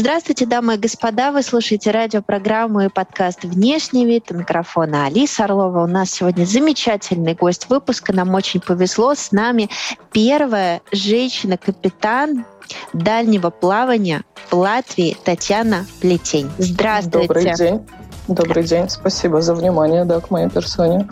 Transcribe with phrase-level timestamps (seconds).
[0.00, 1.30] Здравствуйте, дамы и господа.
[1.30, 4.30] Вы слушаете радиопрограмму и подкаст «Внешний вид».
[4.30, 5.84] У микрофона Алиса Орлова.
[5.84, 8.14] У нас сегодня замечательный гость выпуска.
[8.14, 9.14] Нам очень повезло.
[9.14, 9.68] С нами
[10.10, 12.46] первая женщина-капитан
[12.94, 16.50] дальнего плавания в Латвии Татьяна Плетень.
[16.56, 17.28] Здравствуйте.
[17.28, 17.86] Добрый день.
[18.26, 18.88] Добрый день.
[18.88, 21.10] Спасибо за внимание да, к моей персоне.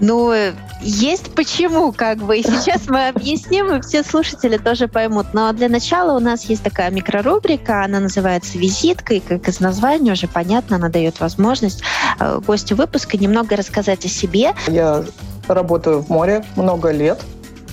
[0.00, 0.32] Ну,
[0.80, 2.38] есть почему, как бы.
[2.38, 5.28] И сейчас мы объясним, и все слушатели тоже поймут.
[5.32, 10.12] Но для начала у нас есть такая микрорубрика, она называется «Визитка», и как из названия
[10.12, 11.82] уже понятно, она дает возможность
[12.20, 14.54] э, гостю выпуска немного рассказать о себе.
[14.68, 15.04] Я
[15.48, 17.20] работаю в море много лет.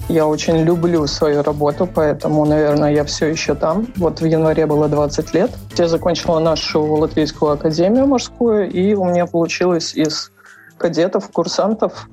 [0.09, 3.88] Я очень люблю свою работу, поэтому, наверное, я все еще там.
[3.95, 5.51] Вот в январе было 20 лет.
[5.77, 10.31] Я закончила нашу латвийскую академию морскую, и у меня получилось из
[10.77, 12.07] кадетов, курсантов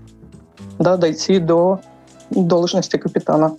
[0.78, 1.80] да, дойти до
[2.30, 3.56] должности капитана.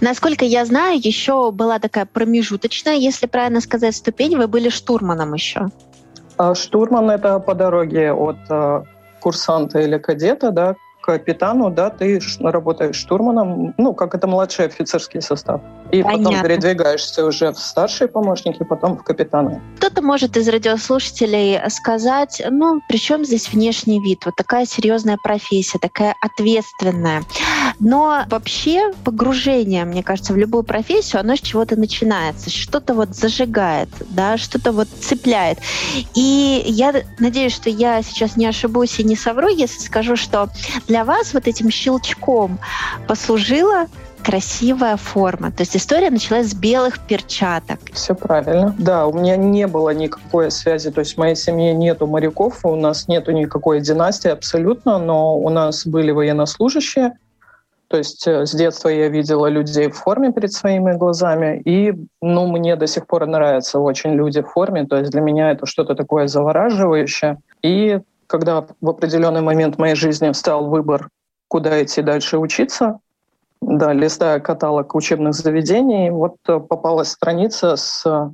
[0.00, 4.36] Насколько я знаю, еще была такая промежуточная, если правильно сказать, ступень.
[4.36, 5.68] Вы были штурманом еще.
[6.38, 8.82] А штурман— это по дороге от э,
[9.20, 15.60] курсанта или кадета да, капитану, да, ты работаешь штурманом, ну, как это младший офицерский состав.
[15.90, 16.24] И Понятно.
[16.24, 19.60] потом передвигаешься уже в старшие помощники, потом в капитаны.
[19.78, 24.24] Кто-то может из радиослушателей сказать, ну, при чем здесь внешний вид?
[24.24, 27.22] Вот такая серьезная профессия, такая ответственная.
[27.80, 33.88] Но вообще погружение, мне кажется, в любую профессию, оно с чего-то начинается, что-то вот зажигает,
[34.10, 35.58] да, что-то вот цепляет.
[36.14, 40.48] И я надеюсь, что я сейчас не ошибусь и не совру, если скажу, что
[40.86, 42.58] для вас вот этим щелчком
[43.08, 43.86] послужила
[44.22, 45.50] красивая форма.
[45.50, 47.78] То есть история началась с белых перчаток.
[47.94, 48.74] Все правильно.
[48.78, 50.90] Да, у меня не было никакой связи.
[50.90, 55.48] То есть в моей семье нету моряков, у нас нету никакой династии абсолютно, но у
[55.48, 57.12] нас были военнослужащие.
[57.90, 61.92] То есть э, с детства я видела людей в форме перед своими глазами, и
[62.22, 64.86] ну, мне до сих пор нравятся очень люди в форме.
[64.86, 67.38] То есть для меня это что-то такое завораживающее.
[67.62, 71.08] И когда в определенный момент моей жизни встал выбор,
[71.48, 73.00] куда идти дальше учиться,
[73.60, 78.32] да, листая каталог учебных заведений, вот э, попалась страница с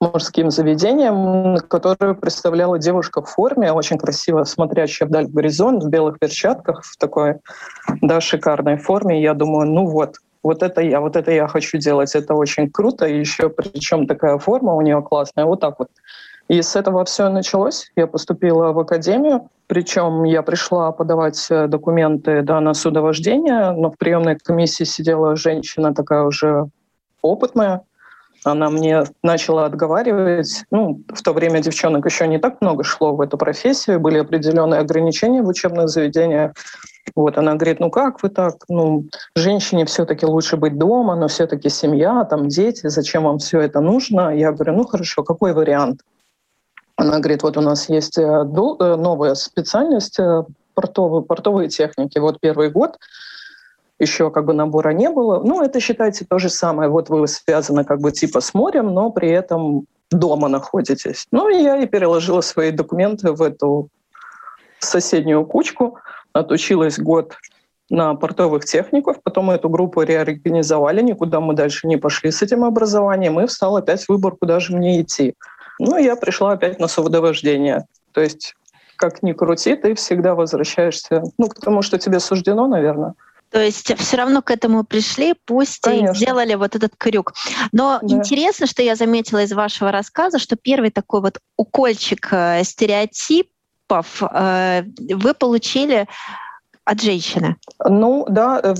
[0.00, 6.84] морским заведением, которое представляла девушка в форме, очень красиво смотрящая вдаль горизонт, в белых перчатках,
[6.84, 7.36] в такой
[8.02, 9.22] да, шикарной форме.
[9.22, 13.06] Я думаю, ну вот, вот это я, вот это я хочу делать, это очень круто,
[13.06, 15.88] и еще причем такая форма у нее классная, вот так вот
[16.48, 17.90] и с этого все началось.
[17.96, 23.96] Я поступила в академию, причем я пришла подавать э, документы да, на судовождение, но в
[23.96, 26.66] приемной комиссии сидела женщина такая уже
[27.22, 27.82] опытная.
[28.44, 30.64] Она мне начала отговаривать.
[30.70, 34.80] Ну, в то время девчонок еще не так много шло в эту профессию, были определенные
[34.80, 36.52] ограничения в учебных заведениях.
[37.16, 41.68] Вот она говорит, ну как вы так, ну женщине все-таки лучше быть дома, но все-таки
[41.68, 44.34] семья, там дети, зачем вам все это нужно?
[44.36, 46.00] Я говорю, ну хорошо, какой вариант?
[46.96, 50.44] Она говорит, вот у нас есть э, э, новая специальность э,
[50.74, 52.18] портовые, портовые техники.
[52.18, 52.98] Вот первый год
[53.98, 55.40] еще как бы набора не было.
[55.42, 56.88] Ну, это считайте то же самое.
[56.90, 61.26] Вот вы связаны как бы типа с морем, но при этом дома находитесь.
[61.30, 63.88] Ну, и я и переложила свои документы в эту
[64.78, 65.98] соседнюю кучку,
[66.32, 67.34] отучилась год
[67.90, 73.38] на портовых техников, потом эту группу реорганизовали, никуда мы дальше не пошли с этим образованием,
[73.40, 75.34] и встал опять выбор, куда же мне идти.
[75.78, 77.86] Ну, я пришла опять на соводовождение.
[78.12, 78.54] То есть,
[78.96, 83.14] как ни крути, ты всегда возвращаешься, ну, к тому, что тебе суждено, наверное.
[83.54, 86.10] То есть все равно к этому пришли, пусть Конечно.
[86.10, 87.34] и сделали вот этот крюк.
[87.70, 88.16] Но да.
[88.16, 94.82] интересно, что я заметила из вашего рассказа, что первый такой вот укольчик э, стереотипов э,
[94.98, 96.08] вы получили
[96.84, 97.54] от женщины?
[97.84, 98.74] Ну да, э,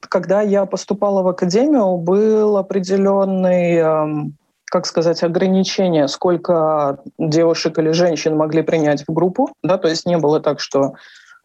[0.00, 4.36] когда я поступала в академию, был определенный эм,
[4.66, 9.48] как сказать, ограничения, сколько девушек или женщин могли принять в группу.
[9.62, 10.92] Да, то есть не было так, что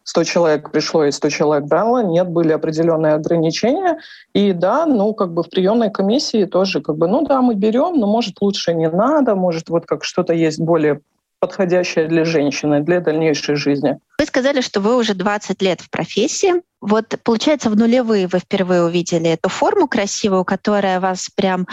[0.04, 2.02] 100 человек пришло и 100 человек брало.
[2.02, 3.98] Нет, были определенные ограничения.
[4.34, 7.98] И да, ну, как бы в приемной комиссии тоже, как бы, ну да, мы берем,
[7.98, 11.00] но может лучше не надо, может вот как что-то есть более
[11.46, 13.98] подходящее для женщины, для дальнейшей жизни.
[14.18, 16.62] Вы Вы сказали, что вы уже 20 лет в профессии.
[16.80, 21.66] Вот, получается, в нулевые вы впервые увидели эту форму красивую, которая вас прям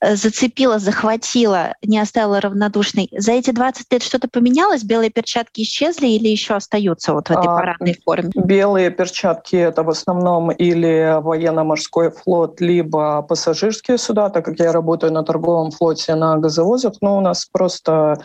[0.00, 3.08] э, зацепила, захватила, не оставила равнодушной.
[3.12, 4.82] За эти 20 лет что-то поменялось?
[4.82, 8.30] Белые перчатки исчезли или еще остаются вот в этой а, парадной форме?
[8.34, 15.12] Белые перчатки— это в основном или военно-морской флот, либо пассажирские суда, так как я работаю
[15.12, 18.18] на торговом флоте на газовозах, но у нас просто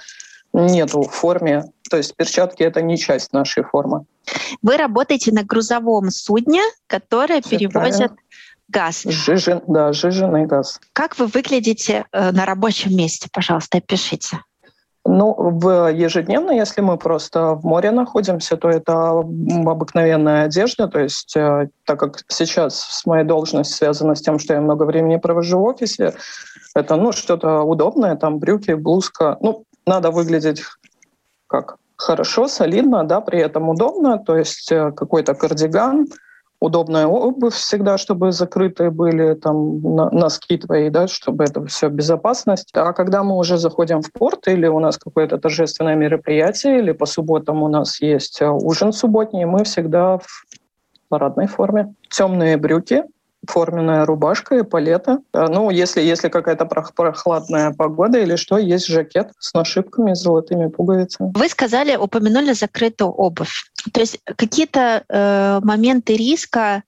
[0.53, 1.65] нету в форме.
[1.89, 4.05] То есть перчатки— это не часть нашей формы.
[4.61, 8.15] Вы работаете на грузовом судне, которое Все перевозит правильно.
[8.67, 9.03] газ.
[9.03, 10.79] Жижен, да, жиженый газ.
[10.93, 13.29] Как вы выглядите э, на рабочем месте?
[13.31, 14.39] Пожалуйста, опишите.
[15.05, 20.87] Ну, в ежедневно, если мы просто в море находимся, то это обыкновенная одежда.
[20.87, 24.83] То есть, э, так как сейчас с моей должностью связана с тем, что я много
[24.83, 26.13] времени провожу в офисе,
[26.75, 29.37] это ну, что-то удобное, там брюки, блузка.
[29.41, 30.63] Ну, надо выглядеть
[31.47, 36.07] как хорошо, солидно, да, при этом удобно, то есть э, какой-то кардиган,
[36.61, 42.69] удобная обувь всегда, чтобы закрытые были там носки твои, да, чтобы это все безопасность.
[42.73, 47.05] А когда мы уже заходим в порт или у нас какое-то торжественное мероприятие, или по
[47.05, 50.45] субботам у нас есть э, ужин субботний, мы всегда в
[51.09, 51.93] парадной форме.
[52.09, 53.03] Темные брюки,
[53.47, 55.19] форменная рубашка и палета.
[55.33, 60.67] А, ну, если, если какая-то прохладная погода или что, есть жакет с нашивками, с золотыми
[60.67, 61.31] пуговицами.
[61.35, 63.71] Вы сказали, упомянули закрытую обувь.
[63.93, 66.83] То есть какие-то э, моменты риска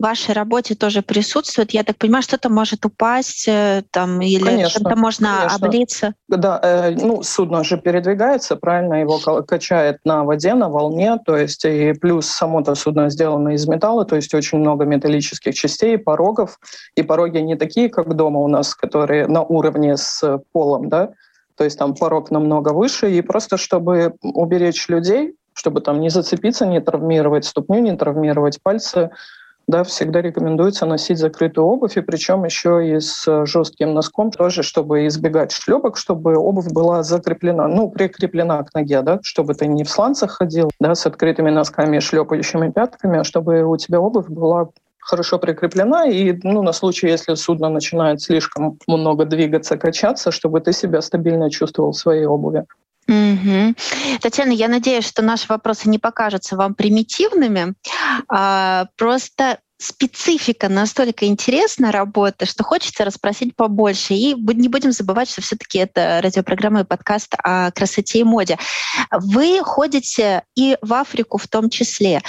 [0.00, 1.72] вашей работе тоже присутствует?
[1.72, 5.66] Я так понимаю, что-то может упасть э, там, или что-то можно конечно.
[5.66, 6.14] облиться?
[6.28, 11.64] Да, э, ну, судно же передвигается, правильно, его качает на воде, на волне, то есть
[11.64, 16.58] и плюс само-то судно сделано из металла, то есть очень много металлических частей, порогов,
[16.94, 21.10] и пороги не такие, как дома у нас, которые на уровне с полом, да,
[21.56, 26.64] то есть там порог намного выше, и просто чтобы уберечь людей, чтобы там не зацепиться,
[26.64, 29.10] не травмировать ступню, не травмировать пальцы,
[29.70, 34.62] да, всегда рекомендуется носить закрытую обувь, и причем еще и с э, жестким носком, тоже
[34.62, 39.84] чтобы избегать шлепок, чтобы обувь была закреплена, ну, прикреплена к ноге, да, чтобы ты не
[39.84, 44.68] в сланцах ходил, да, с открытыми носками, шлепающими пятками, а чтобы у тебя обувь была
[44.98, 50.72] хорошо прикреплена, и ну, на случай, если судно начинает слишком много двигаться, качаться, чтобы ты
[50.72, 52.64] себя стабильно чувствовал в своей обуви.
[53.10, 53.74] Угу.
[54.20, 57.74] Татьяна, я надеюсь, что наши вопросы не покажутся вам примитивными.
[58.28, 64.14] А, просто специфика настолько интересна работы, что хочется расспросить побольше.
[64.14, 68.58] И не будем забывать, что все-таки это радиопрограмма и подкаст о красоте и моде.
[69.10, 72.20] Вы ходите и в Африку в том числе.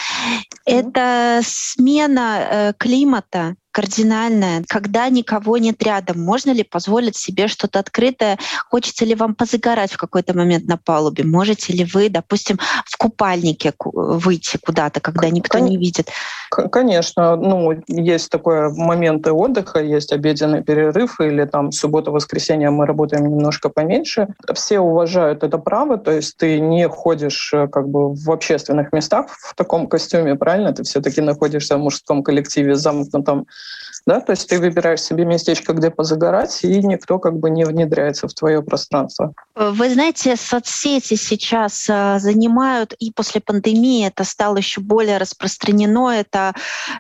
[0.66, 6.22] Это смена э, климата, кардинальное, когда никого нет рядом.
[6.22, 8.38] Можно ли позволить себе что-то открытое?
[8.70, 11.24] Хочется ли вам позагорать в какой-то момент на палубе?
[11.24, 15.68] Можете ли вы, допустим, в купальнике выйти куда-то, когда никто Кон...
[15.68, 16.10] не видит?
[16.50, 17.36] Конечно.
[17.36, 24.28] Ну, есть такое моменты отдыха, есть обеденный перерыв, или там суббота-воскресенье мы работаем немножко поменьше.
[24.54, 29.28] Все уважают это право, то есть ты не ходишь э, как бы в общественных местах
[29.30, 30.74] в таком костюме, правильно?
[30.74, 33.48] Ты все-таки находишься в мужском коллективе, замкнутом
[34.06, 38.28] да, то есть ты выбираешь себе местечко, где позагорать, и никто как бы не внедряется
[38.28, 39.34] в твое пространство.
[39.56, 46.54] Вы знаете, соцсети сейчас э, занимают, и после пандемии это стало еще более распространено, это,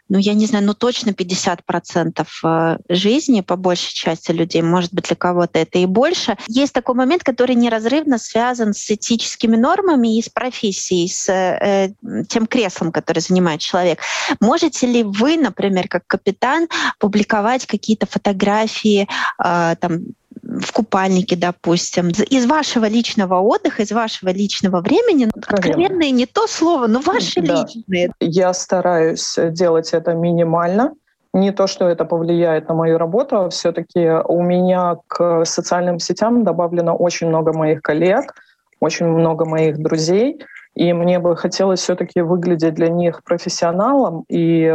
[0.09, 5.05] ну я не знаю, ну точно 50% э, жизни по большей части людей, может быть
[5.05, 6.37] для кого-то это и больше.
[6.47, 11.93] Есть такой момент, который неразрывно связан с этическими нормами и с профессией, с э,
[12.29, 13.99] тем креслом, который занимает человек.
[14.39, 16.50] Можете ли вы, например, как капитан,
[16.99, 19.07] публиковать какие-то фотографии
[19.43, 20.01] э, там,
[20.41, 26.87] в купальнике, допустим, из вашего личного отдыха, из вашего личного времени, откровенные не то слово,
[26.87, 27.61] но ваши да.
[27.61, 28.11] личные.
[28.19, 30.93] Я стараюсь делать это минимально.
[31.33, 36.43] Не то, что это повлияет на мою работу, а все-таки у меня к социальным сетям
[36.43, 38.33] добавлено очень много моих коллег,
[38.81, 40.41] очень много моих друзей,
[40.75, 44.73] и мне бы хотелось все-таки выглядеть для них профессионалом и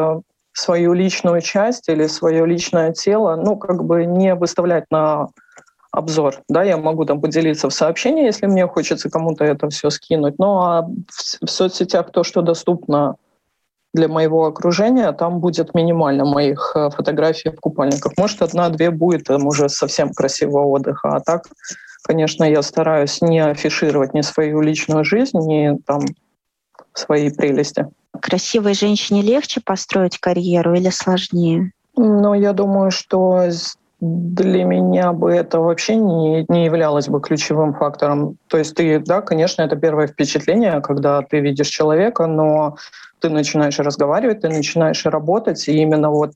[0.56, 5.28] свою личную часть или свое личное тело, ну, как бы не выставлять на
[5.92, 6.40] обзор.
[6.48, 10.38] Да, я могу там поделиться в сообщении, если мне хочется кому-то это все скинуть.
[10.38, 13.16] Но а в, в соцсетях то, что доступно
[13.92, 18.12] для моего окружения, там будет минимально моих э, фотографий в купальниках.
[18.16, 21.16] Может, одна-две будет там уже совсем красивого отдыха.
[21.16, 21.44] А так,
[22.02, 26.00] конечно, я стараюсь не афишировать ни свою личную жизнь, ни там
[26.94, 27.86] свои прелести.
[28.16, 31.72] Красивой женщине легче построить карьеру или сложнее?
[31.96, 33.48] Ну, я думаю, что
[34.00, 38.36] для меня бы это вообще не, не являлось бы ключевым фактором.
[38.48, 42.76] То есть ты, да, конечно, это первое впечатление, когда ты видишь человека, но
[43.20, 46.32] ты начинаешь разговаривать, ты начинаешь работать, и именно вот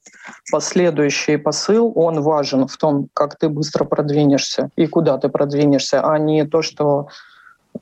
[0.51, 6.19] последующий посыл, он важен в том, как ты быстро продвинешься и куда ты продвинешься, а
[6.19, 7.09] не то, что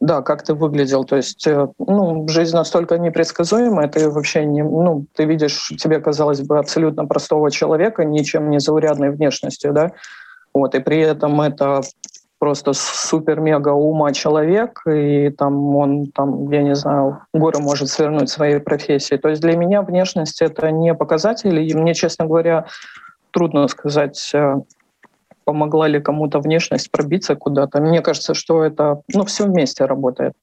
[0.01, 1.05] да, как ты выглядел.
[1.05, 6.41] То есть, э, ну, жизнь настолько непредсказуемая, ты вообще не, ну, ты видишь тебе, казалось
[6.41, 9.93] бы, абсолютно простого человека, ничем не заурядной внешностью, да,
[10.55, 11.83] вот, и при этом это
[12.39, 18.61] просто супер-мега ума человек, и там он, там, я не знаю, горы может свернуть своей
[18.61, 19.17] профессии.
[19.17, 22.67] То есть для меня внешность— это не показатель, и мне, честно говоря,
[23.33, 24.57] трудно сказать, э,
[25.49, 27.81] помогла ли кому-то внешность пробиться куда-то.
[27.81, 30.35] Мне кажется, что это ну, все вместе работает.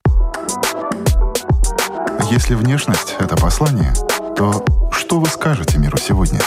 [2.31, 3.93] Если внешность— это послание,
[4.35, 6.39] то что вы скажете миру сегодня?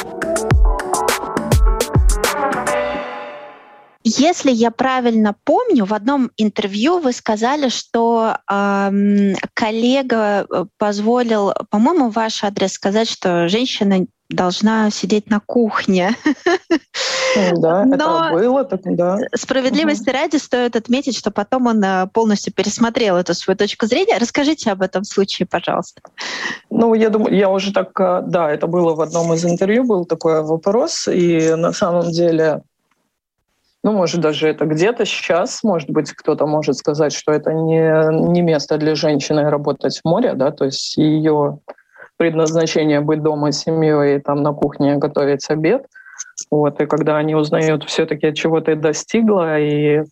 [4.03, 10.49] Если я правильно помню, в одном интервью вы сказали, что э, коллега
[10.79, 16.15] позволил, по-моему, ваш адрес сказать, что женщина должна сидеть на кухне.
[17.57, 19.19] Да, Но это было, так да.
[19.35, 20.19] Справедливости угу.
[20.19, 24.19] ради стоит отметить, что потом он э, полностью пересмотрел эту свою точку зрения.
[24.19, 26.01] Расскажите об этом случае, пожалуйста.
[26.71, 30.05] Ну, я думаю, я уже так, э, да, это было в одном из интервью, был
[30.05, 32.63] такой вопрос, и на самом деле
[33.85, 38.43] ну, может, даже это где-то сейчас, может быть, кто-то может сказать, что это не, не
[38.43, 41.61] место для женщины работать в море, да, то есть ее
[42.19, 45.87] предназначение быть дома с семьей и там на кухне готовить обед.
[46.51, 50.03] Вот, и когда они узнают все-таки, чего ты достигла и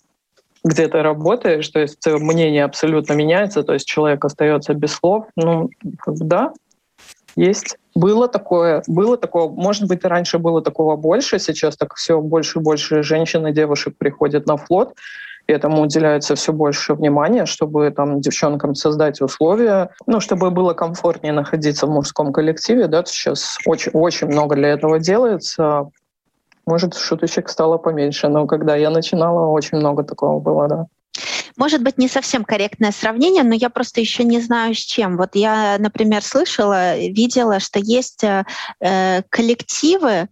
[0.64, 5.26] где ты работаешь, то есть мнение абсолютно меняется, то есть человек остается без слов.
[5.36, 5.70] Ну,
[6.06, 6.52] да,
[7.36, 7.76] есть.
[7.94, 12.62] Было такое, было такое, может быть, раньше было такого больше, сейчас так все больше и
[12.62, 14.96] больше женщин и девушек приходят на флот, и
[15.52, 21.86] этому уделяется все больше внимания, чтобы там девчонкам создать условия, ну, чтобы было комфортнее находиться
[21.86, 25.90] в мужском коллективе, да, сейчас очень, очень много для этого делается.
[26.66, 30.86] Может, шуточек стало поменьше, но когда я начинала, очень много такого было, да.
[31.56, 35.16] Может быть, не совсем корректное сравнение, но я просто еще не знаю с чем.
[35.16, 38.44] Вот я, например, слышала, видела, что есть э,
[38.80, 40.28] э коллективы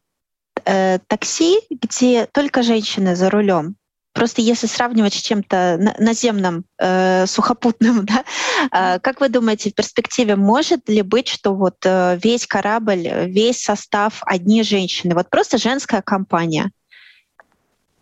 [0.66, 3.76] э, такси, где только женщины за рулем.
[4.14, 8.25] Просто если сравнивать с чем-то наземным, э, сухопутным, да,
[8.73, 13.62] э, как вы думаете, в перспективе может ли быть, что вот э, весь корабль, весь
[13.62, 16.71] состав одни женщины, вот просто женская компания?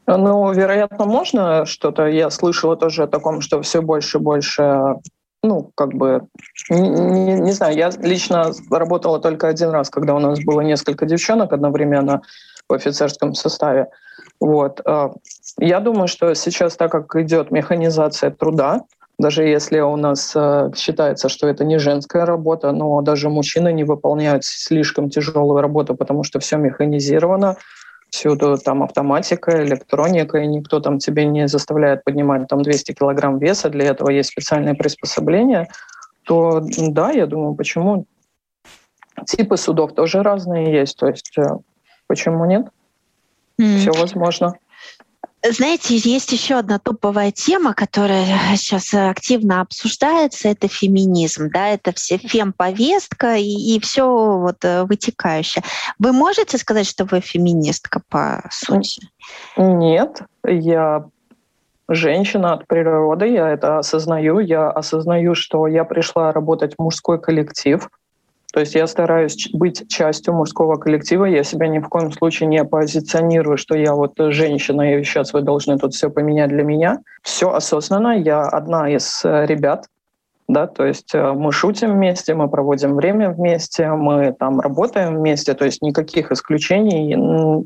[0.07, 2.07] Ну, вероятно, можно что-то.
[2.07, 4.97] Я слышала тоже о таком, что все больше и больше
[5.45, 6.29] ну, как бы,
[6.71, 11.05] не, не, не знаю, я лично работала только один раз, когда у нас было несколько
[11.05, 12.23] девчонок одновременно
[12.69, 13.89] в офицерском составе.
[14.41, 14.81] Вот.
[15.59, 18.83] Я думаю, что сейчас, так как идет механизация труда,
[19.19, 23.85] даже если у нас э, считается, что это не женская работа, но даже мужчины не
[23.85, 27.57] выполняют слишком тяжелую работу, потому что все механизировано,
[28.11, 33.71] всюду там автоматика, электроника, и никто там тебе не заставляет поднимать там 200 килограмм веса,
[33.71, 35.69] для этого есть специальные приспособления,
[36.25, 38.07] то да, я думаю, почему
[39.27, 41.43] типы судов тоже разные есть, то есть э,
[42.07, 42.67] почему нет?
[43.61, 43.77] Mm.
[43.77, 44.55] Все возможно.
[45.45, 52.17] Знаете, есть еще одна топовая тема, которая сейчас активно обсуждается, это феминизм, да, это все
[52.19, 54.05] фем-повестка и, и все
[54.39, 55.65] вот э, вытекающее.
[55.99, 59.09] Вы можете сказать, что вы феминистка по сути?
[59.57, 61.07] Нет, я
[61.89, 67.89] женщина от природы, я это осознаю, я осознаю, что я пришла работать в мужской коллектив,
[68.53, 71.25] то есть я стараюсь быть частью мужского коллектива.
[71.25, 75.41] Я себя ни в коем случае не позиционирую, что я вот женщина, и сейчас вы
[75.41, 77.01] должны тут все поменять для меня.
[77.23, 78.19] Все осознанно.
[78.19, 79.87] Я одна из э, ребят,
[80.49, 85.55] да, то есть э, мы шутим вместе, мы проводим время вместе, мы там работаем вместе,
[85.55, 87.65] то есть никаких исключений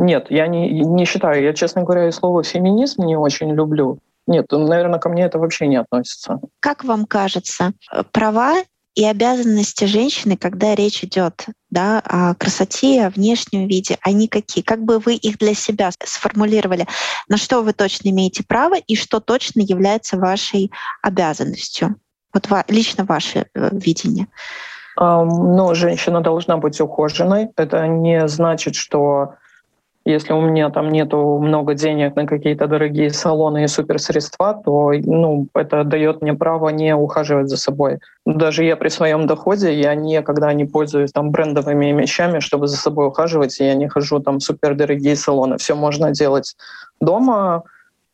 [0.00, 1.42] нет, я не, не считаю.
[1.42, 3.98] Я, честно говоря, и слово «феминизм» не очень люблю.
[4.26, 6.40] Нет, наверное, ко мне это вообще не относится.
[6.60, 7.72] Как вам кажется,
[8.10, 8.54] права
[8.94, 14.64] и обязанности женщины, когда речь идет да, о красоте, о внешнем виде, они какие?
[14.64, 16.86] Как бы вы их для себя сформулировали?
[17.28, 21.96] На что вы точно имеете право и что точно является вашей обязанностью?
[22.34, 24.28] Вот лично ваше э, видение.
[24.96, 27.48] Ну, женщина должна быть ухоженной.
[27.56, 29.34] Это не значит, что
[30.10, 35.46] Если у меня там нету много денег на какие-то дорогие салоны и суперсредства, то ну,
[35.54, 37.98] это дает мне право не ухаживать за собой.
[38.26, 43.06] Даже я при своем доходе, я никогда не пользуюсь там брендовыми вещами, чтобы за собой
[43.06, 45.56] ухаживать, я не хожу там в супердорогие салоны.
[45.56, 46.56] Все можно делать
[47.00, 47.62] дома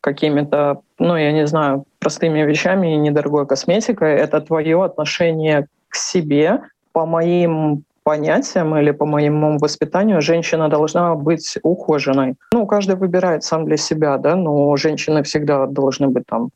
[0.01, 4.15] какими-то, ну, я не знаю, простыми вещами и недорогой косметикой.
[4.15, 6.61] Это твое отношение к себе,
[6.93, 12.35] по моим понятиям или по моему воспитанию женщина должна быть ухоженной.
[12.53, 16.51] Ну, каждый выбирает сам для себя, да, но женщины всегда должны быть там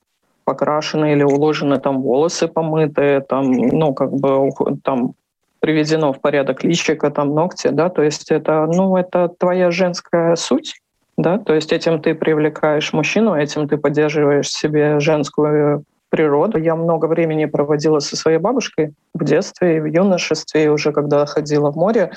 [0.45, 4.49] покрашены или уложены там волосы помытые, там, ну, как бы
[4.81, 5.13] там
[5.59, 10.75] приведено в порядок личика, там ногти, да, то есть это, ну, это твоя женская суть,
[11.17, 16.59] да, то есть этим ты привлекаешь мужчину, этим ты поддерживаешь себе женскую природу.
[16.59, 21.75] Я много времени проводила со своей бабушкой в детстве, в юношестве, уже когда ходила в
[21.75, 22.11] море.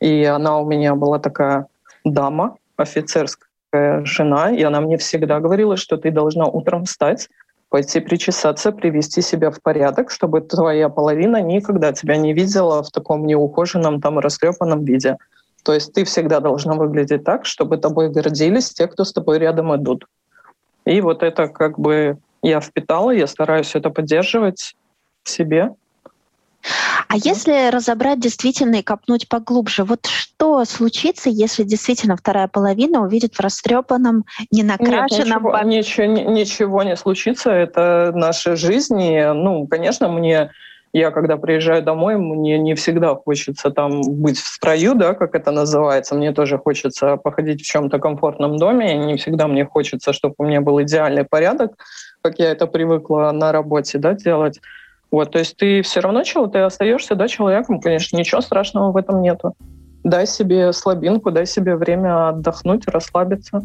[0.00, 1.66] И она у меня была такая
[2.04, 7.28] дама, офицерская жена, и она мне всегда говорила, что ты должна утром встать,
[7.70, 13.26] пойти причесаться, привести себя в порядок, чтобы твоя половина никогда тебя не видела в таком
[13.26, 15.16] неухоженном, там, растрепанном виде.
[15.62, 19.74] То есть ты всегда должна выглядеть так, чтобы тобой гордились те, кто с тобой рядом
[19.74, 20.06] идут.
[20.84, 24.76] И вот это как бы я впитала, я стараюсь это поддерживать
[25.22, 25.70] в себе.
[27.08, 33.34] А если разобрать действительно и копнуть поглубже, вот что случится, если действительно вторая половина увидит
[33.34, 35.44] в растрепанном, ненакрашенном...
[35.44, 39.00] Нет, ничего, ничего, ничего не случится, это наша жизнь.
[39.00, 40.50] И, ну, конечно, мне
[40.96, 45.50] я когда приезжаю домой, мне не всегда хочется там быть в строю, да, как это
[45.50, 46.14] называется.
[46.14, 48.96] Мне тоже хочется походить в чем-то комфортном доме.
[48.96, 51.72] Не всегда мне хочется, чтобы у меня был идеальный порядок,
[52.26, 54.60] как я это привыкла на работе, да, делать.
[55.12, 58.96] Вот, то есть ты все равно чего, ты остаешься, да, человеком, конечно, ничего страшного в
[58.96, 59.54] этом нету.
[60.02, 63.62] Дай себе слабинку, дай себе время отдохнуть, расслабиться.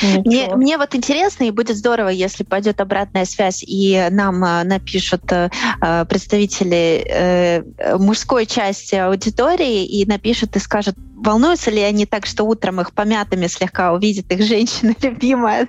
[0.00, 5.30] Мне, мне вот интересно, и будет здорово, если пойдет обратная связь, и нам э, напишут
[5.30, 7.62] э, э, представители э,
[7.98, 13.46] мужской части аудитории, и напишут и скажут, волнуются ли они так, что утром их помятыми
[13.46, 15.68] слегка увидит их женщина любимая,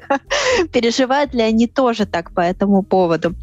[0.72, 3.36] переживают ли они тоже так по этому поводу.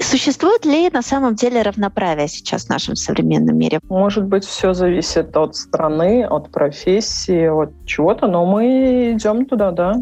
[0.00, 3.80] Существует ли на самом деле равноправие сейчас в нашем современном мире?
[3.88, 9.96] Может быть, все зависит от страны, от профессии, от чего-то, но мы идем туда, да,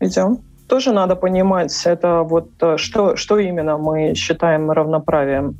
[0.00, 0.38] идем.
[0.68, 5.56] Тоже надо понимать, это вот э, что, что именно мы считаем равноправием.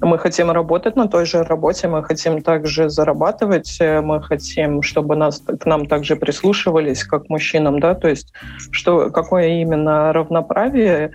[0.00, 5.16] Мы хотим работать на той же работе, мы хотим также зарабатывать, э, мы хотим, чтобы
[5.16, 8.32] нас, к нам также прислушивались, как мужчинам, да, то есть
[8.70, 11.12] что, какое именно равноправие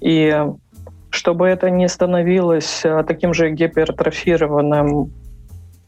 [0.00, 0.44] и
[1.14, 5.12] чтобы это не становилось э, таким же гипертрофированным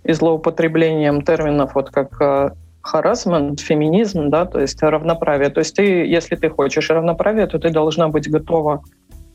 [0.04, 5.50] и злоупотреблением терминов, вот как харасмент, феминизм, да, то есть равноправие.
[5.50, 8.82] То есть ты, если ты хочешь равноправие, то ты должна быть готова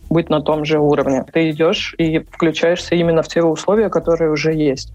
[0.10, 1.26] быть на том же уровне.
[1.32, 4.94] Ты идешь и включаешься именно в те условия, которые уже есть.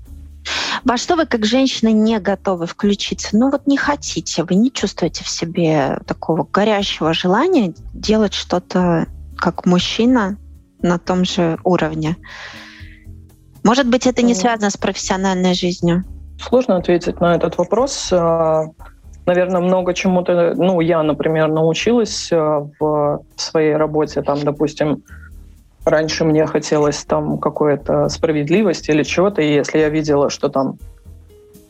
[0.85, 3.37] Во что вы как женщина не готовы включиться?
[3.37, 9.07] Ну вот не хотите, вы не чувствуете в себе такого горящего желания делать что-то
[9.37, 10.37] как мужчина,
[10.83, 12.17] на том же уровне.
[13.65, 16.05] Может быть, это не связано с профессиональной жизнью?
[16.39, 18.11] Сложно ответить на этот вопрос.
[18.13, 18.67] А,
[19.27, 25.03] наверное, много чему-то, ну, я, например, научилась а, в своей работе, там, допустим,
[25.85, 30.79] раньше мне хотелось там какой-то справедливости или чего-то, и если я видела, что там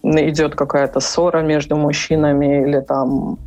[0.03, 3.38] идет какая-то ссора между мужчинами или там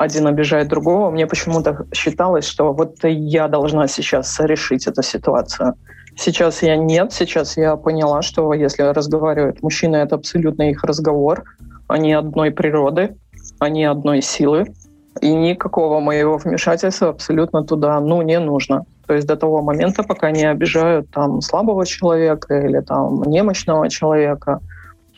[0.00, 5.74] один обижает другого, мне почему-то считалось, что вот я должна сейчас решить эту ситуацию.
[6.16, 11.44] Сейчас я нет, сейчас я поняла, что если разговаривают мужчины, это абсолютно их разговор,
[11.86, 13.14] они одной природы,
[13.58, 14.72] они одной силы,
[15.20, 18.86] и никакого моего вмешательства абсолютно туда ну, не нужно.
[19.06, 24.60] То есть до того момента, пока не обижают там слабого человека или там немощного человека.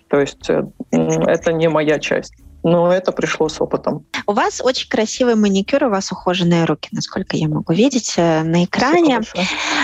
[0.08, 0.50] То есть
[0.90, 4.06] это не моя часть но это пришло с опытом.
[4.26, 8.64] У вас очень красивый маникюр, у вас ухоженные руки, насколько я могу видеть э, на
[8.64, 9.20] экране.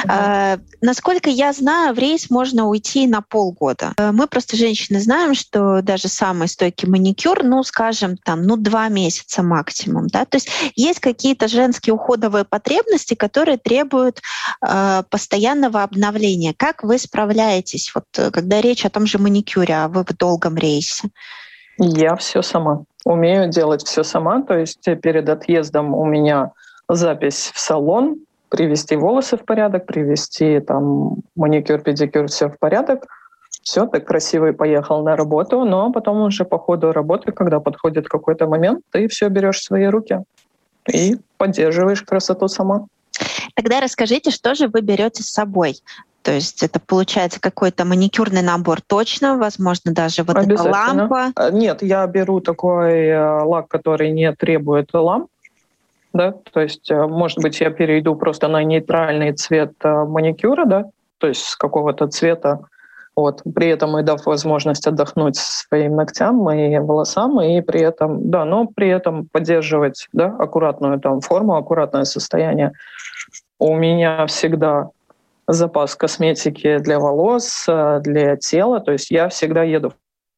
[0.07, 3.93] А, насколько я знаю, в рейс можно уйти на полгода.
[3.97, 8.89] Э, мы просто, женщины, знаем, что даже самый стойкий маникюр, ну, скажем, там, ну, два
[8.89, 10.09] месяца максимум.
[10.09, 10.25] Да?
[10.25, 14.21] То есть есть какие-то женские уходовые потребности, которые требуют
[14.67, 16.55] э, постоянного обновления.
[16.57, 20.57] Как вы справляетесь, вот, э, когда речь о том же маникюре, а вы в долгом
[20.57, 21.11] рейсе?
[21.79, 22.83] Я все сама.
[23.05, 24.43] Умею делать все сама.
[24.43, 26.53] То есть перед отъездом у меня
[26.89, 28.17] запись в салон,
[28.49, 33.07] привести волосы в порядок, привести там маникюр, педикюр, все в порядок.
[33.63, 38.47] Все, ты красивый поехал на работу, но потом уже по ходу работы, когда подходит какой-то
[38.47, 40.21] момент, ты все берешь в свои руки
[40.91, 42.87] и поддерживаешь красоту сама.
[43.55, 45.77] Тогда расскажите, что же вы берете с собой?
[46.29, 51.33] То есть это получается какой-то маникюрный набор точно, возможно, даже вот эта лампа.
[51.35, 55.31] Э, нет, я беру такой э, лак, который не требует ламп.
[56.13, 56.35] Да?
[56.53, 60.85] То есть, э, может быть, я перейду просто на нейтральный цвет маникюра, да,
[61.17, 62.61] то есть с какого-то цвета,
[63.17, 68.45] вот, при этом и дав возможность отдохнуть своим ногтям и волосам, и при этом, да,
[68.45, 72.73] но при этом поддерживать, да, аккуратную там форму, аккуратное состояние.
[73.59, 74.91] У меня всегда
[75.49, 78.81] запас косметики для волос, э, для тела.
[78.81, 79.95] То есть я всегда еду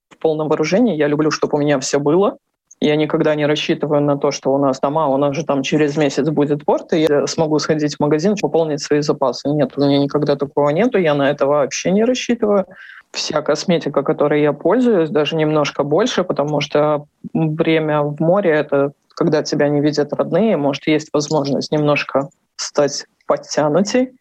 [0.09, 0.97] в полном вооружении.
[0.97, 2.39] Я люблю, чтобы у меня все было.
[2.81, 5.99] Я никогда не рассчитываю на то, что у нас дома, у нас же там через
[5.99, 9.51] месяц будет порт, и я смогу сходить в магазин, пополнить свои запасы.
[9.51, 12.65] Нет, у меня никогда такого нету, я на это вообще не рассчитываю.
[13.11, 19.43] Вся косметика, которой я пользуюсь, даже немножко больше, потому что время в море— это когда
[19.43, 24.13] тебя не видят родные, может, есть возможность немножко стать подтянутей,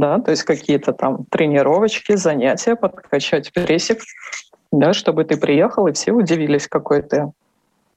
[0.00, 4.00] да, то есть какие-то там тренировочки, занятия, подкачать прессик,
[4.72, 7.32] да, чтобы ты приехал, и все удивились, какой ты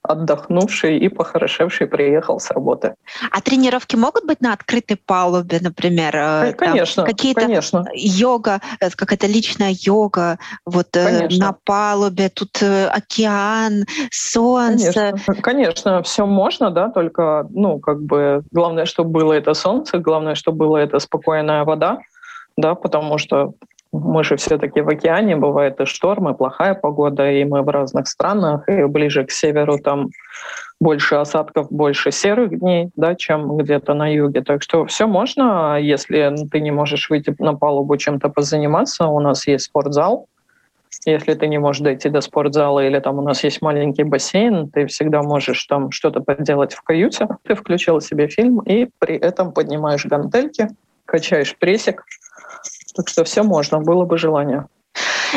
[0.02, 2.94] отдохнувший и похорошевший приехал с работы.
[3.30, 6.16] А тренировки могут быть на открытой палубе, например?
[6.16, 7.86] Э, конечно, какие-то конечно.
[7.94, 11.46] йога, э, какая-то личная йога, вот э, конечно.
[11.46, 14.92] на палубе, тут океан, солнце.
[14.92, 20.34] Конечно, конечно, все можно, да, только, ну, как бы, главное, чтобы было это солнце, главное,
[20.34, 22.00] чтобы была это спокойная вода,
[22.56, 23.54] да, потому что
[23.92, 28.66] мы же все-таки в океане, бывает и штормы, плохая погода, и мы в разных странах,
[28.68, 30.08] и ближе к северу там
[30.80, 34.40] больше осадков, больше серых дней, да, чем где-то на юге.
[34.42, 39.06] Так что все можно, если ты не можешь выйти на палубу чем-то позаниматься.
[39.06, 40.26] У нас есть спортзал.
[41.06, 44.86] Если ты не можешь дойти до спортзала или там у нас есть маленький бассейн, ты
[44.86, 47.28] всегда можешь там что-то поделать в каюте.
[47.44, 50.68] Ты включил себе фильм и при этом поднимаешь гантельки,
[51.06, 52.04] качаешь прессик,
[52.94, 54.66] так что все можно, было бы желание.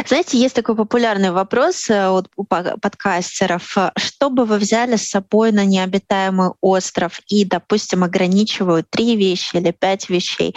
[0.05, 3.77] Знаете, есть такой популярный вопрос э, от, у подкастеров.
[3.97, 9.71] Что бы вы взяли с собой на необитаемый остров и, допустим, ограничивают три вещи или
[9.71, 10.55] пять вещей?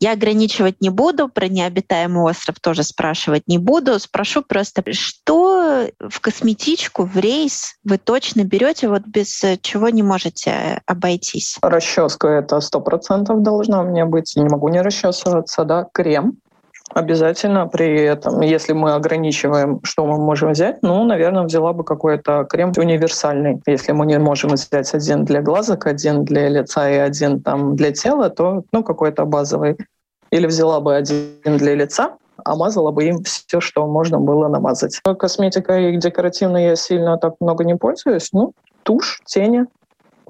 [0.00, 3.98] Я ограничивать не буду, про необитаемый остров тоже спрашивать не буду.
[3.98, 10.80] Спрошу просто, что в косметичку, в рейс вы точно берете, вот без чего не можете
[10.86, 11.58] обойтись?
[11.60, 14.34] Расческа это сто процентов должна у меня быть.
[14.36, 15.86] Не могу не расчесываться, да.
[15.92, 16.38] Крем
[16.98, 22.44] Обязательно при этом, если мы ограничиваем, что мы можем взять, ну, наверное, взяла бы какой-то
[22.50, 23.62] крем универсальный.
[23.66, 27.92] Если мы не можем взять один для глазок, один для лица и один там для
[27.92, 29.76] тела, то ну, какой-то базовый.
[30.32, 35.00] Или взяла бы один для лица, а мазала бы им все, что можно было намазать.
[35.18, 38.30] Косметикой декоративной я сильно так много не пользуюсь.
[38.32, 39.66] Ну, тушь, тени,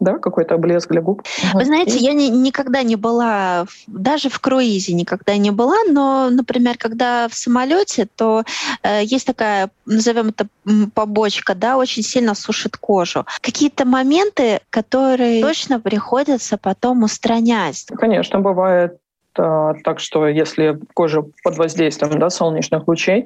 [0.01, 1.23] да, какой-то блеск для губ.
[1.55, 6.77] Вы знаете, я ни, никогда не была, даже в круизе никогда не была, но, например,
[6.79, 8.45] когда в самолете, то
[8.83, 10.49] э, есть такая, назовем это
[10.95, 13.27] побочка, да, очень сильно сушит кожу.
[13.41, 17.87] Какие-то моменты, которые точно приходится потом устранять.
[17.97, 18.99] Конечно, бывает
[19.37, 23.25] э, так, что если кожа под воздействием да, солнечных лучей,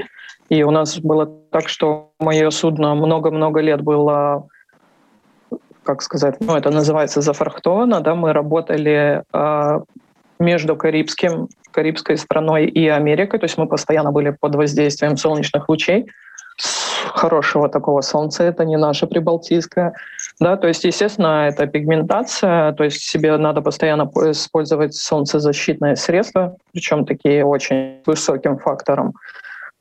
[0.48, 4.48] и у нас было так, что мое судно много-много лет было
[5.84, 9.80] как сказать, ну, это называется зафрахтовано, да, мы работали э,
[10.38, 16.06] между Карибским, Карибской страной и Америкой, то есть мы постоянно были под воздействием солнечных лучей,
[17.14, 19.94] хорошего такого солнца, это не наше прибалтийское,
[20.38, 27.06] да, то есть, естественно, это пигментация, то есть себе надо постоянно использовать солнцезащитные средства, причем
[27.06, 29.14] такие очень высоким фактором,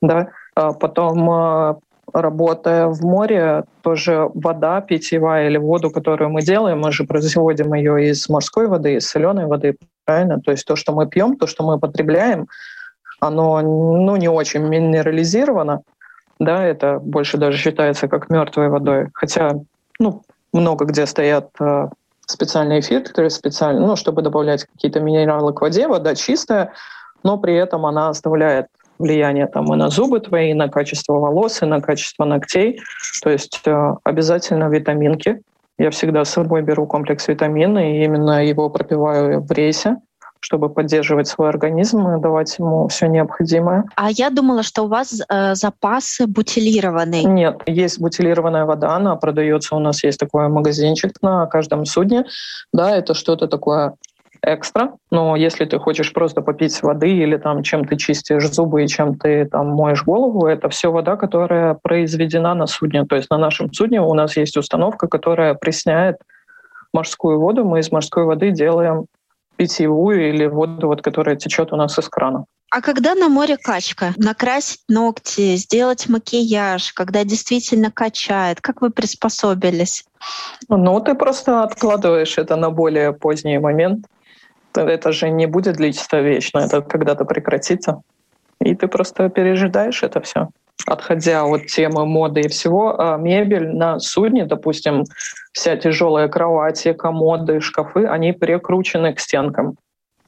[0.00, 1.78] да, а потом а,
[2.12, 8.10] работая в море, тоже вода питьевая или воду, которую мы делаем, мы же производим ее
[8.10, 10.40] из морской воды, из соленой воды, правильно?
[10.40, 12.48] То есть то, что мы пьем, то, что мы потребляем,
[13.20, 15.82] оно ну, не очень минерализировано,
[16.38, 19.08] да, это больше даже считается как мертвой водой.
[19.14, 19.52] Хотя,
[19.98, 20.22] ну,
[20.52, 21.88] много где стоят э,
[22.26, 26.72] специальные фильтры, специально, ну, чтобы добавлять какие-то минералы к воде, вода чистая,
[27.22, 28.66] но при этом она оставляет
[29.02, 32.80] влияние там и на зубы твои, и на качество волос, и на качество ногтей.
[33.22, 35.42] То есть э, обязательно витаминки.
[35.78, 39.96] Я всегда с собой беру комплекс витамин, и именно его пропиваю в рейсе
[40.44, 43.84] чтобы поддерживать свой организм и давать ему все необходимое.
[43.94, 47.22] А я думала, что у вас э, запасы бутилированные.
[47.24, 52.24] Нет, есть бутилированная вода, она продается, у нас есть такой магазинчик на каждом судне.
[52.72, 53.94] Да, это что-то такое
[54.44, 58.88] экстра, но если ты хочешь просто попить воды или там чем ты чистишь зубы и
[58.88, 63.04] чем ты там моешь голову, это все вода, которая произведена на судне.
[63.04, 66.16] То есть на нашем судне у нас есть установка, которая пресняет
[66.92, 67.64] морскую воду.
[67.64, 69.06] Мы из морской воды делаем
[69.56, 72.46] питьевую или воду, вот, которая течет у нас из крана.
[72.70, 74.14] А когда на море качка?
[74.16, 80.04] Накрасить ногти, сделать макияж, когда действительно качает, как вы приспособились?
[80.70, 84.06] Ну, ты просто откладываешь это на более поздний момент.
[84.74, 88.02] Это же не будет длиться вечно, это когда-то прекратится.
[88.60, 90.48] И ты просто пережидаешь это все.
[90.86, 95.04] Отходя от темы моды и всего, а мебель на судне, допустим,
[95.52, 99.76] вся тяжелая кровать, комоды, шкафы, они прикручены к стенкам.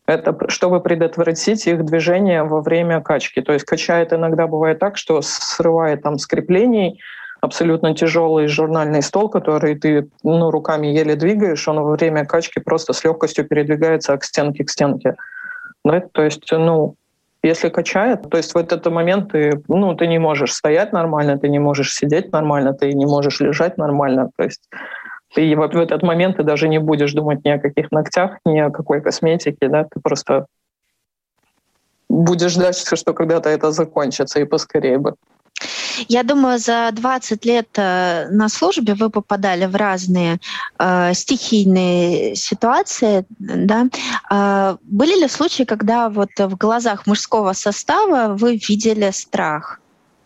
[0.06, 3.40] Это чтобы предотвратить их движение во время качки.
[3.40, 7.00] То есть качает иногда бывает так, что срывает там с креплений
[7.44, 12.92] абсолютно тяжелый журнальный стол, который ты ну, руками еле двигаешь, он во время качки просто
[12.92, 15.14] с легкостью передвигается к стенке к стенке.
[15.84, 16.00] Да?
[16.12, 16.96] То есть, ну,
[17.42, 21.48] если качает, то есть в этот момент ты, ну, ты не можешь стоять нормально, ты
[21.48, 24.30] не можешь сидеть нормально, ты не можешь лежать нормально.
[24.36, 24.62] То есть
[25.34, 28.70] ты в этот момент ты даже не будешь думать ни о каких ногтях, ни о
[28.70, 30.46] какой косметике, да, ты просто
[32.08, 35.14] будешь ждать, что когда-то это закончится, и поскорее бы.
[36.08, 40.38] Я думаю, за 20 лет э, на службе вы попадали в разные
[40.78, 43.24] э, стихийные ситуации.
[43.38, 43.86] Да?
[44.30, 49.80] Э, были ли случаи, когда вот в глазах мужского состава вы видели страх?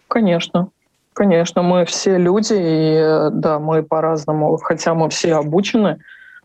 [0.09, 0.71] Конечно.
[1.19, 5.99] Конечно, мы все люди, и э, да, мы по-разному, хотя мы все обучены,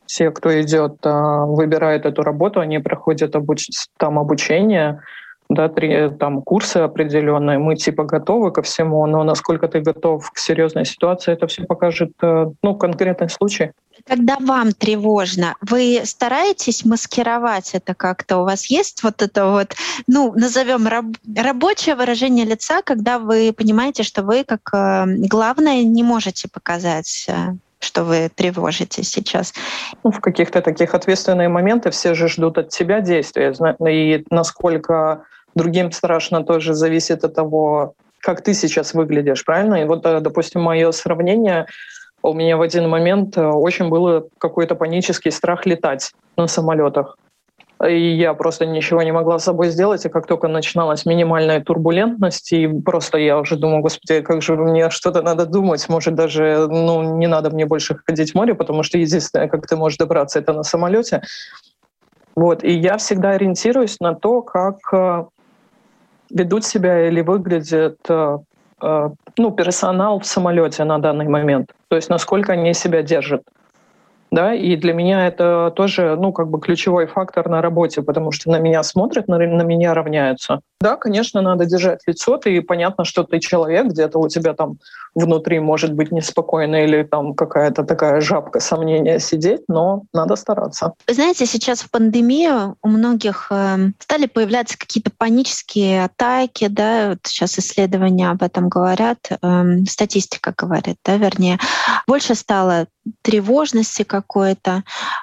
[0.07, 3.67] все, кто идет, э, выбирает эту работу, они проходят обуч...
[3.97, 5.01] там обучение,
[5.53, 10.37] да, три, там курсы определенные, мы типа готовы ко всему, но насколько ты готов к
[10.37, 13.71] серьезной ситуации, это все покажет э, ну, конкретный случай.
[14.07, 18.39] Когда вам тревожно, вы стараетесь маскировать это как-то?
[18.39, 19.75] У вас есть вот это вот,
[20.07, 26.03] ну, назовем раб, рабочее выражение лица, когда вы понимаете, что вы как э, главное не
[26.03, 29.53] можете показать э, что вы тревожитесь сейчас?
[30.03, 33.53] Ну, в каких-то таких ответственные моменты все же ждут от тебя действия.
[33.87, 39.75] И насколько другим страшно тоже зависит от того, как ты сейчас выглядишь, правильно?
[39.81, 41.65] И вот, э, допустим, мое сравнение,
[42.21, 47.17] у меня в один момент э, очень был какой-то панический страх летать на самолетах.
[47.85, 52.53] И я просто ничего не могла с собой сделать, и как только начиналась минимальная турбулентность,
[52.53, 57.17] и просто я уже думаю, господи, как же мне что-то надо думать, может даже ну,
[57.17, 60.53] не надо мне больше ходить в море, потому что единственное, как ты можешь добраться, это
[60.53, 61.23] на самолете.
[62.35, 62.63] Вот.
[62.63, 65.25] И я всегда ориентируюсь на то, как э,
[66.33, 68.37] ведут себя или выглядят э,
[68.81, 71.73] э, ну, персонал в самолете на данный момент.
[71.87, 73.43] То есть насколько они себя держат
[74.33, 78.49] да, и для меня это тоже, ну, как бы ключевой фактор на работе, потому что
[78.49, 80.61] на меня смотрят, на, на меня равняются.
[80.81, 84.79] Да, конечно, надо держать лицо, ты понятно, что ты человек, где-то у тебя там
[85.13, 90.93] внутри может быть неспокойно или там какая-то такая жабка сомнения сидеть, но надо стараться.
[91.07, 97.59] Знаете, сейчас в пандемию у многих э, стали появляться какие-то панические атаки, да, вот сейчас
[97.59, 101.59] исследования об этом говорят, э, статистика говорит, да, вернее,
[102.07, 102.87] больше стало
[103.21, 104.22] тревожности какой-то,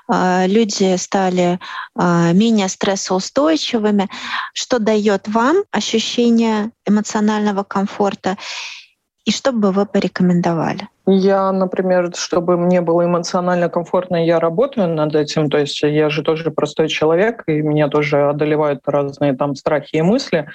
[0.08, 1.58] э, люди стали
[1.98, 4.08] э, менее стрессоустойчивыми,
[4.54, 8.36] что дает вам ощущение эмоционального комфорта
[9.26, 10.88] и что бы вы порекомендовали?
[11.06, 15.50] Я, например, чтобы мне было эмоционально комфортно, я работаю над этим.
[15.50, 20.02] То есть я же тоже простой человек, и меня тоже одолевают разные там страхи и
[20.02, 20.48] мысли.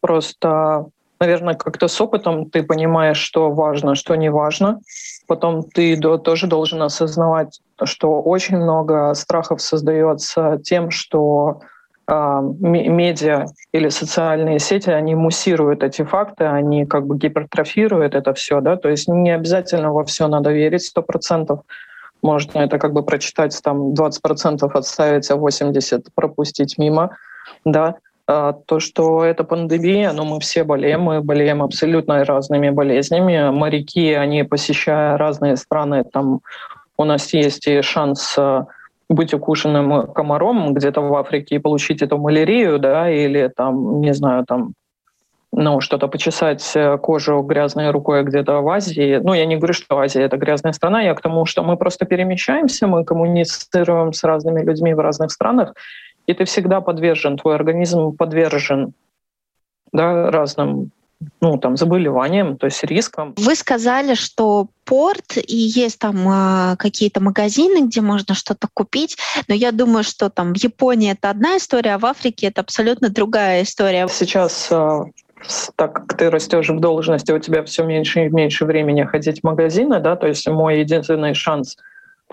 [0.00, 0.86] Просто,
[1.20, 4.80] наверное, как-то с опытом ты понимаешь, что важно, что не важно.
[5.26, 11.60] Потом ты тоже должен осознавать, что очень много страхов создается тем, что
[12.06, 18.60] а, медиа или социальные сети, они муссируют эти факты, они как бы гипертрофируют это все,
[18.60, 21.60] да, то есть не обязательно во все надо верить сто процентов.
[22.22, 27.16] Можно это как бы прочитать, там 20% отставить, а 80% пропустить мимо,
[27.64, 27.96] да.
[28.26, 33.50] А то, что это пандемия, но ну, мы все болеем, мы болеем абсолютно разными болезнями.
[33.50, 36.40] Моряки, они посещая разные страны, там
[36.96, 38.66] у нас есть и шанс а,
[39.10, 44.46] быть укушенным комаром где-то в Африке и получить эту малярию, да, или там, не знаю,
[44.46, 44.72] там,
[45.52, 49.20] ну, что-то почесать э, кожу грязной рукой где-то в Азии.
[49.22, 52.06] Ну, я не говорю, что Азия— это грязная страна, я к тому, что мы просто
[52.06, 55.74] перемещаемся, мы коммуницируем с разными людьми в разных странах,
[56.26, 58.94] и ты всегда подвержен, твой организм подвержен
[59.92, 60.90] да, разным
[61.40, 63.34] ну, там, заболеванием, то есть риском.
[63.36, 69.16] Вы сказали, что порт и есть там а, какие-то магазины, где можно что-то купить,
[69.48, 73.08] но я думаю, что там в Японии это одна история, а в Африке это абсолютно
[73.08, 74.06] другая история.
[74.08, 75.04] Сейчас а,
[75.76, 79.44] так как ты растешь в должности, у тебя все меньше и меньше времени ходить в
[79.44, 81.76] магазины, да, то есть мой единственный шанс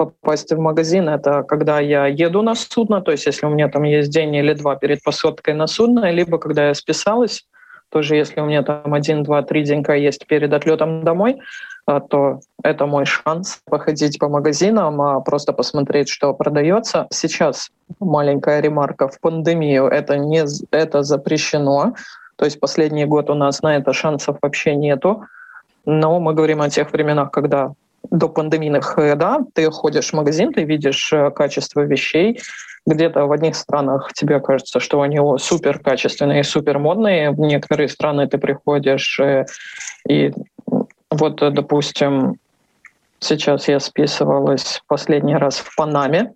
[0.06, 3.84] попасть в магазин, это когда я еду на судно, то есть если у меня там
[3.84, 7.46] есть день или два перед посадкой на судно, либо когда я списалась,
[7.90, 11.40] тоже если у меня там один, два, три денька есть перед отлетом домой,
[11.86, 17.08] а, то это мой шанс походить по магазинам, а просто посмотреть, что продается.
[17.12, 21.94] Сейчас маленькая ремарка в пандемию это не это запрещено.
[22.38, 25.26] То есть последний год у нас на это шансов вообще нету.
[25.86, 27.74] Но мы говорим о тех временах, когда
[28.12, 32.40] до пандемийных, э, да, ты ходишь в магазин, ты видишь э, качество вещей,
[32.86, 38.28] где-то в одних странах тебе кажется, что они супер качественные, супер модные, в некоторые страны
[38.28, 39.46] ты приходишь э,
[40.08, 40.34] и
[41.10, 42.36] вот, допустим,
[43.20, 46.34] сейчас я списывалась последний раз в Панаме,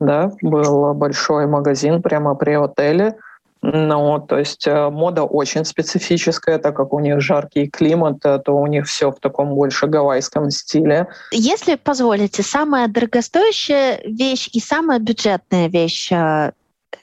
[0.00, 3.16] да, был большой магазин прямо при отеле,
[3.62, 8.56] ну, то есть э, мода очень специфическая, так как у них жаркий климат, э, то
[8.56, 11.06] у них все в таком больше гавайском стиле.
[11.30, 16.50] Если позволите, самая дорогостоящая вещь и самая бюджетная вещь э,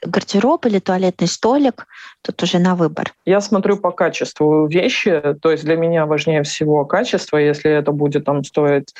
[0.02, 1.88] гардероб или туалетный столик,
[2.22, 3.14] тут уже на выбор.
[3.26, 8.26] Я смотрю по качеству вещи, то есть для меня важнее всего качество, если это будет
[8.26, 8.94] там стоить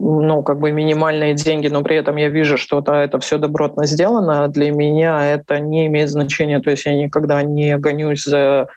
[0.00, 3.86] ну, как бы минимальные деньги, но при этом я вижу, что -то это все добротно
[3.86, 6.60] сделано, для меня это не имеет значения.
[6.60, 8.68] То есть я никогда не гонюсь за,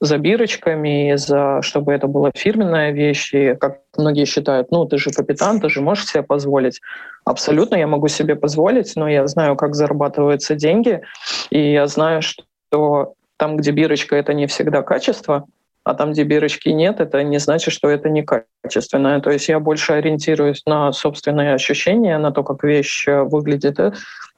[0.00, 3.34] за бирочками, за, чтобы это была фирменная вещь.
[3.34, 6.80] И как многие считают, ну, ты же капитан, ты же можешь себе позволить.
[7.24, 11.00] Абсолютно я могу себе позволить, но я знаю, как зарабатываются деньги,
[11.50, 15.44] и я знаю, что там, где бирочка, это не всегда качество,
[15.88, 19.20] а там, где бирочки нет, это не значит, что это некачественное.
[19.20, 23.78] То есть я больше ориентируюсь на собственные ощущения, на то, как вещь э, выглядит.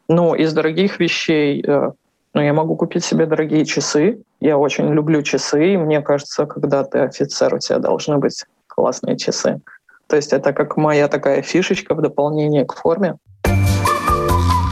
[0.09, 1.91] Ну, из дорогих вещей э,
[2.35, 4.21] ну, я могу купить себе дорогие часы.
[4.41, 9.17] Я очень люблю часы, и мне кажется, когда ты офицер, у тебя должны быть классные
[9.17, 9.61] часы.
[10.07, 13.17] То есть это как моя такая фишечка в дополнение к форме.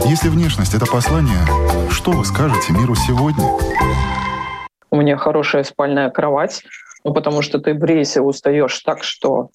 [0.05, 1.45] Если внешность— это послание,
[1.89, 3.43] что вы скажете миру сегодня?
[4.91, 6.63] У меня хорошая спальная кровать,
[7.03, 9.49] ну, потому что ты в рейсе устаешь так, что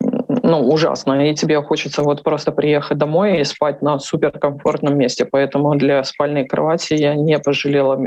[0.00, 1.28] ну, ужасно.
[1.28, 5.24] И тебе хочется вот просто приехать домой и спать на суперкомфортном месте.
[5.24, 7.98] Поэтому для спальной кровати я не пожалела,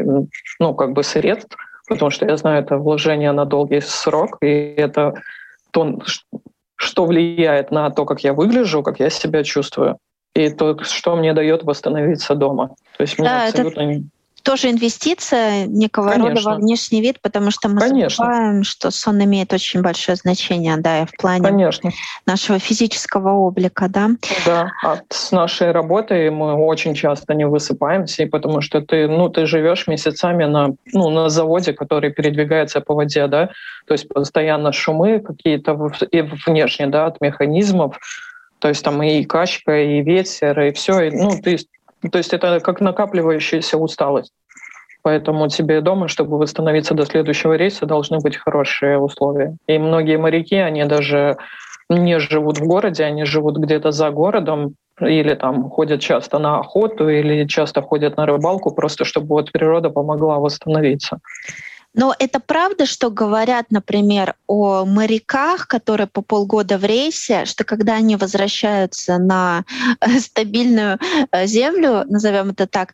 [0.59, 1.55] ну, как бы средств,
[1.87, 5.13] потому что я знаю, это вложение на долгий срок, и это
[5.71, 5.99] то,
[6.75, 9.97] что влияет на то, как я выгляжу, как я себя чувствую,
[10.35, 12.69] и то, что мне дает восстановиться дома.
[12.97, 14.01] То есть мне да, абсолютно это
[14.43, 16.29] тоже инвестиция некого Конечно.
[16.29, 18.25] рода во внешний вид, потому что мы Конечно.
[18.25, 21.91] забываем, что сон имеет очень большое значение, да, и в плане Конечно.
[22.25, 24.09] нашего физического облика, да.
[24.45, 24.71] Да,
[25.09, 29.87] с нашей работой мы очень часто не высыпаемся, и потому что ты, ну, ты живешь
[29.87, 33.49] месяцами на, ну, на заводе, который передвигается по воде, да,
[33.87, 37.97] то есть постоянно шумы какие-то и внешне, да, от механизмов,
[38.59, 41.57] то есть там и качка, и ветер, и все, и, ну, ты
[42.11, 44.33] то есть это как накапливающаяся усталость.
[45.03, 49.57] Поэтому тебе дома, чтобы восстановиться до следующего рейса, должны быть хорошие условия.
[49.67, 51.37] И многие моряки, они даже
[51.89, 57.09] не живут в городе, они живут где-то за городом, или там ходят часто на охоту,
[57.09, 61.19] или часто ходят на рыбалку, просто чтобы вот природа помогла восстановиться.
[61.93, 67.93] Но это правда, что говорят, например, о моряках, которые по полгода в рейсе, что когда
[67.93, 69.63] они возвращаются на
[69.99, 70.99] э, стабильную
[71.31, 72.93] э, землю, назовем это так,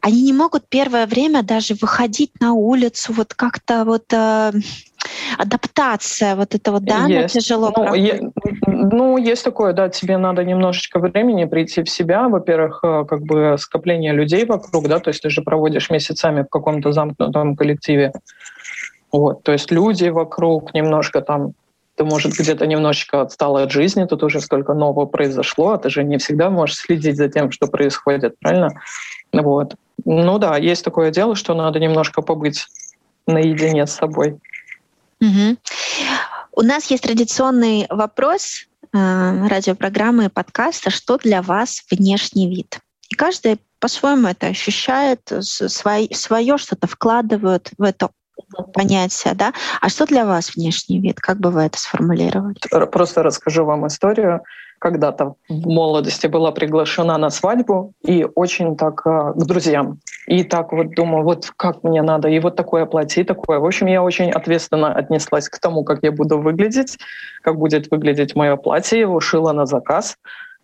[0.00, 4.52] они не могут первое время даже выходить на улицу, вот как-то вот э,
[5.36, 7.34] адаптация вот это вот, да, есть.
[7.34, 8.30] тяжело ну, е-
[8.66, 12.28] ну, есть такое, да, тебе надо немножечко времени прийти в себя.
[12.28, 16.48] Во-первых, э, как бы скопление людей вокруг, да, то есть ты же проводишь месяцами в
[16.48, 18.12] каком-то замкнутом коллективе.
[19.12, 21.52] Вот, то есть люди вокруг немножко там
[21.98, 26.04] ты, может, где-то немножечко отстал от жизни, тут уже столько нового произошло, а ты же
[26.04, 28.70] не всегда можешь следить за тем, что происходит, правильно?
[29.32, 29.74] Вот.
[30.04, 32.66] Ну да, есть такое дело, что надо немножко побыть
[33.26, 34.38] наедине с собой.
[35.20, 35.56] Угу.
[36.52, 42.78] У нас есть традиционный вопрос э, радиопрограммы и подкаста «Что для вас внешний вид?»
[43.10, 48.10] И каждый по-своему это ощущает, свое, свое что-то вкладывают в это
[48.72, 49.52] понятие, да?
[49.80, 51.20] А что для вас внешний вид?
[51.20, 52.56] Как бы вы это сформулировали?
[52.90, 54.42] Просто расскажу вам историю.
[54.78, 59.98] Когда-то в молодости была приглашена на свадьбу и очень так э, к друзьям.
[60.26, 63.58] И так вот думаю, вот как мне надо, и вот такое платье, и такое.
[63.58, 66.98] В общем, я очень ответственно отнеслась к тому, как я буду выглядеть,
[67.42, 70.16] как будет выглядеть мое платье, его шила на заказ.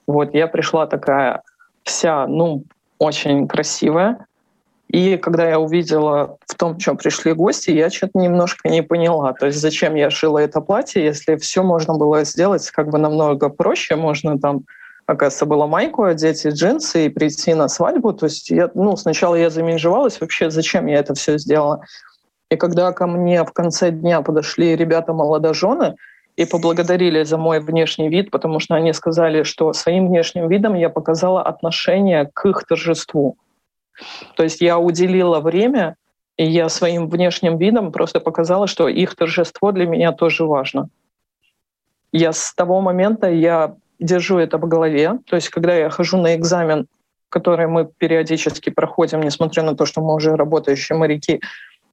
[0.07, 1.43] Вот, я пришла такая
[1.83, 2.65] вся, ну,
[2.99, 4.27] очень красивая,
[4.95, 9.33] и когда я увидела в том, чем пришли гости, я что-то немножко не поняла.
[9.33, 13.49] То есть зачем я шила это платье, если все можно было сделать как бы намного
[13.49, 13.97] проще.
[13.97, 14.61] Можно там,
[15.07, 18.13] оказывается, было майку одеть и джинсы и прийти на свадьбу.
[18.13, 21.81] То есть я, ну, сначала я заминжевалась вообще, зачем я это все сделала.
[22.53, 25.97] И когда ко мне в конце дня подошли ребята-молодожены
[26.37, 30.89] и поблагодарили за мой внешний вид, потому что они сказали, что своим внешним видом я
[30.89, 33.37] показала отношение к их торжеству.
[34.37, 35.97] То есть я уделила время,
[36.37, 40.89] и я своим внешним видом просто показала, что их торжество для меня тоже важно.
[42.13, 45.19] Я с того момента я держу это в голове.
[45.27, 46.87] То есть когда я хожу на экзамен,
[47.29, 51.41] который мы периодически проходим, несмотря на то, что мы уже работающие моряки,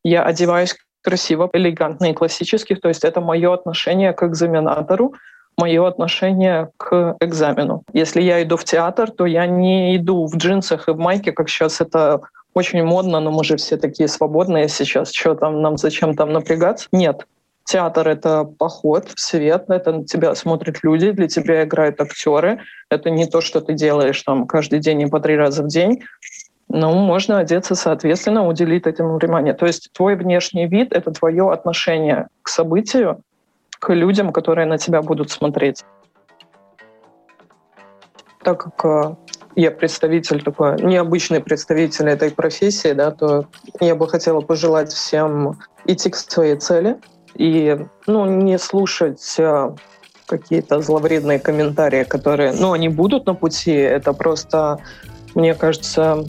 [0.04, 2.76] я одеваюсь красиво, элегантно и классически.
[2.76, 5.14] То есть это мое отношение к экзаменатору,
[5.58, 7.84] мое отношение к экзамену.
[7.93, 11.49] Если я иду в театр, то я не иду в джинсах и в майке, как
[11.49, 12.22] сейчас это
[12.54, 15.12] очень модно, но мы же все такие свободные сейчас.
[15.12, 16.88] Что там, нам зачем там напрягаться?
[16.91, 17.26] Нет.
[17.64, 22.60] Театр— это поход в свет, это на тебя смотрят люди, для тебя играют актеры.
[22.89, 26.02] Это не то, что ты делаешь там каждый день и по три раза в день.
[26.68, 29.54] Ну, можно одеться соответственно, уделить этому внимание.
[29.54, 33.22] То есть твой внешний вид— это твое отношение к событию,
[33.82, 35.84] к людям, которые на тебя будут смотреть.
[38.44, 39.16] Так как э,
[39.56, 43.48] я представитель такой, необычный представитель этой профессии, да, то
[43.80, 47.00] я бы хотела пожелать всем идти к своей цели
[47.34, 49.76] и ну, не слушать э,
[50.28, 53.74] какие-то зловредные комментарии, которые, ну, они будут на пути.
[53.74, 54.78] Это просто,
[55.34, 56.24] мне кажется,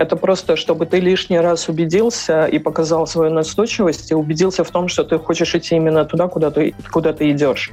[0.00, 4.88] это просто, чтобы ты лишний раз убедился и показал свою настойчивость, и убедился в том,
[4.88, 7.70] что ты хочешь идти именно туда, куда ты, куда ты идешь.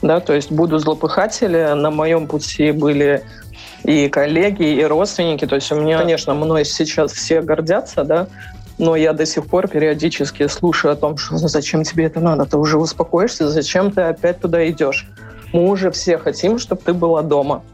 [0.00, 1.74] Да, то есть буду злопыхатели.
[1.74, 3.24] На моем пути были
[3.82, 5.44] и коллеги, и родственники.
[5.44, 8.28] То есть у меня, конечно, мной сейчас все гордятся, да,
[8.78, 12.46] но я до сих пор периодически слушаю о том, что ну, зачем тебе это надо,
[12.46, 15.08] ты уже успокоишься, зачем ты опять туда идешь.
[15.52, 17.64] Мы уже все хотим, чтобы ты была дома.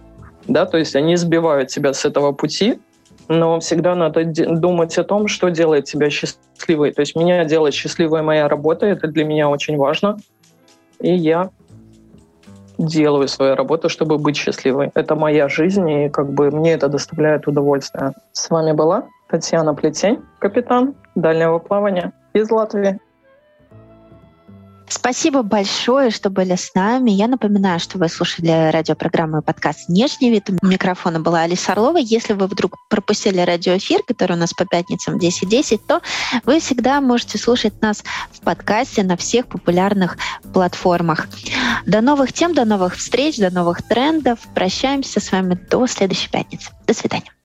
[0.49, 2.79] Да, то есть они сбивают тебя с этого пути,
[3.29, 6.93] но всегда надо думать о том, что делает тебя счастливой.
[6.93, 10.19] То есть меня делает счастливой моя работа, это для меня очень важно.
[11.01, 11.51] И я
[12.79, 14.91] делаю свою работу, чтобы быть счастливой.
[14.95, 18.13] Это моя жизнь, и как бы мне это доставляет удовольствие.
[18.33, 22.99] С вами была Татьяна Плетень, капитан дальнего плавания из Латвии.
[24.89, 27.11] Спасибо большое, что были с нами.
[27.11, 30.49] Я напоминаю, что вы слушали радиопрограмму и подкаст «Внешний вид».
[30.63, 31.97] У микрофона была Алиса Орлова.
[31.97, 36.01] Если вы вдруг пропустили радиоэфир, который у нас по пятницам 10.10, то
[36.45, 40.19] вы всегда можете слушать нас в подкасте на всех популярных
[40.53, 41.27] платформах.
[41.85, 44.39] До новых тем, до новых встреч, до новых трендов.
[44.55, 46.71] Прощаемся с вами до следующей пятницы.
[46.87, 47.33] До свидания.